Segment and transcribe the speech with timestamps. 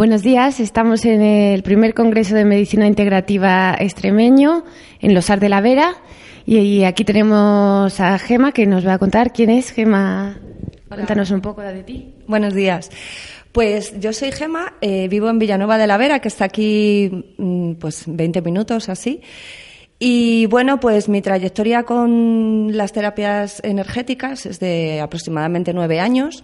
[0.00, 4.64] Buenos días, estamos en el primer Congreso de Medicina Integrativa Extremeño
[4.98, 5.94] en Losar de la Vera
[6.46, 10.40] y aquí tenemos a Gema que nos va a contar quién es Gema.
[10.88, 12.14] Cuéntanos un poco de ti.
[12.26, 12.88] Buenos días.
[13.52, 17.72] Pues yo soy Gema, eh, vivo en Villanueva de la Vera, que está aquí mm,
[17.72, 19.20] pues 20 minutos así.
[19.98, 26.42] Y bueno, pues mi trayectoria con las terapias energéticas es de aproximadamente nueve años.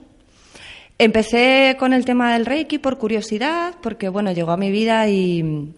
[0.99, 5.75] Empecé con el tema del Reiki por curiosidad, porque bueno, llegó a mi vida y,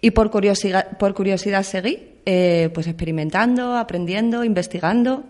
[0.00, 2.16] y por curiosidad, por curiosidad seguí.
[2.28, 5.22] Eh, pues experimentando, aprendiendo, investigando.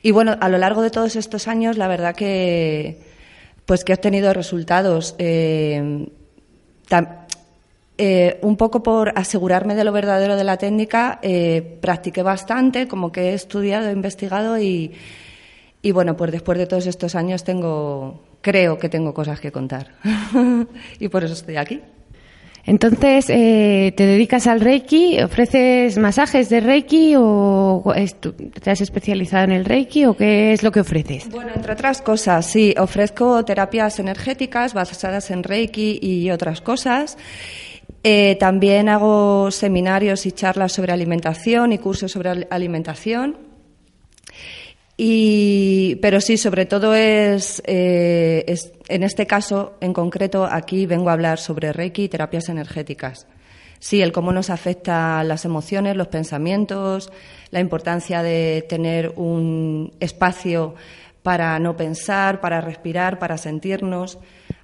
[0.00, 2.96] Y bueno, a lo largo de todos estos años, la verdad que
[3.66, 5.14] pues que he obtenido resultados.
[5.18, 6.08] Eh,
[7.98, 11.20] eh, un poco por asegurarme de lo verdadero de la técnica,
[11.82, 14.92] practiqué bastante, como que he estudiado, he investigado y,
[15.82, 19.94] y bueno, pues después de todos estos años tengo, creo que tengo cosas que contar.
[20.98, 21.80] y por eso estoy aquí.
[22.68, 25.22] Entonces, eh, ¿te dedicas al Reiki?
[25.22, 27.82] ¿Ofreces masajes de Reiki o
[28.60, 31.30] te has especializado en el Reiki o qué es lo que ofreces?
[31.30, 37.16] Bueno, entre otras cosas, sí, ofrezco terapias energéticas basadas en Reiki y otras cosas.
[38.04, 43.47] Eh, también hago seminarios y charlas sobre alimentación y cursos sobre alimentación.
[45.00, 51.08] Y, pero sí, sobre todo es, eh, es, en este caso en concreto, aquí vengo
[51.08, 53.28] a hablar sobre Reiki y terapias energéticas.
[53.78, 57.12] Sí, el cómo nos afecta las emociones, los pensamientos,
[57.52, 60.74] la importancia de tener un espacio
[61.22, 64.18] para no pensar, para respirar, para sentirnos.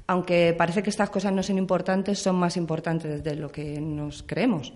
[0.08, 4.24] Aunque parece que estas cosas no son importantes, son más importantes de lo que nos
[4.24, 4.72] creemos.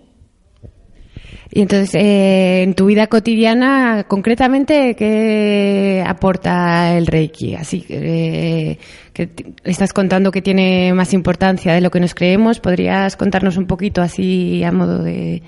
[1.51, 7.55] Y entonces, eh, en tu vida cotidiana, concretamente, ¿qué aporta el Reiki?
[7.55, 8.77] Así eh,
[9.13, 9.29] que
[9.63, 12.59] estás contando que tiene más importancia de lo que nos creemos.
[12.59, 15.41] ¿Podrías contarnos un poquito así a modo de,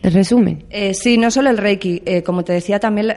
[0.00, 0.64] resumen?
[0.70, 3.08] Eh, sí, no solo el Reiki, eh, como te decía, también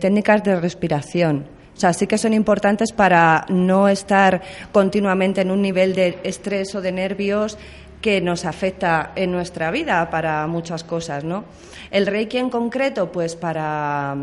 [0.00, 1.44] técnicas de respiración.
[1.76, 6.74] O sea, sí que son importantes para no estar continuamente en un nivel de estrés
[6.74, 7.58] o de nervios
[8.00, 11.44] que nos afecta en nuestra vida para muchas cosas, ¿no?
[11.90, 14.16] El Reiki en concreto, pues para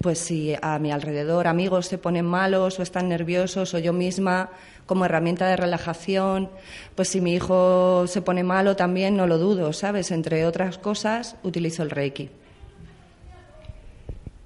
[0.00, 4.50] pues si a mi alrededor amigos se ponen malos o están nerviosos o yo misma
[4.84, 6.48] como herramienta de relajación,
[6.94, 10.10] pues si mi hijo se pone malo también no lo dudo, ¿sabes?
[10.10, 12.30] Entre otras cosas utilizo el Reiki.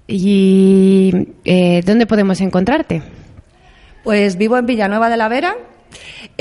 [0.07, 3.03] ¿Y eh, dónde podemos encontrarte?
[4.03, 5.57] Pues vivo en Villanueva de la Vera,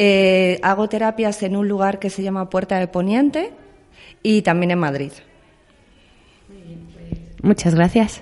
[0.01, 3.51] eh, hago terapias en un lugar que se llama Puerta de Poniente
[4.23, 5.11] y también en Madrid.
[7.43, 8.21] Muchas gracias.